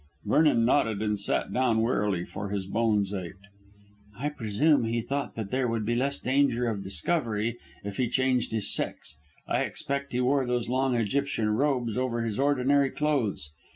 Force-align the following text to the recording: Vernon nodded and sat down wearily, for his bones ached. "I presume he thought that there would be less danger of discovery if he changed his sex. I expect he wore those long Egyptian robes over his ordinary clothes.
Vernon 0.25 0.65
nodded 0.65 0.99
and 1.03 1.19
sat 1.19 1.53
down 1.53 1.79
wearily, 1.83 2.25
for 2.25 2.49
his 2.49 2.65
bones 2.65 3.13
ached. 3.13 3.45
"I 4.17 4.29
presume 4.29 4.83
he 4.85 4.99
thought 4.99 5.35
that 5.35 5.51
there 5.51 5.67
would 5.67 5.85
be 5.85 5.93
less 5.93 6.17
danger 6.17 6.67
of 6.67 6.81
discovery 6.81 7.59
if 7.83 7.97
he 7.97 8.09
changed 8.09 8.51
his 8.51 8.73
sex. 8.73 9.15
I 9.47 9.59
expect 9.61 10.11
he 10.11 10.19
wore 10.19 10.47
those 10.47 10.67
long 10.67 10.95
Egyptian 10.95 11.49
robes 11.49 11.99
over 11.99 12.21
his 12.23 12.39
ordinary 12.39 12.89
clothes. 12.89 13.51